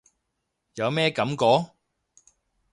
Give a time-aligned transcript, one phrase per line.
[0.73, 1.73] 有咩感覺？